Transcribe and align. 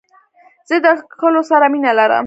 زه 0.67 0.75
د 0.85 0.87
کښلو 1.11 1.41
سره 1.51 1.65
مینه 1.73 1.91
لرم. 1.99 2.19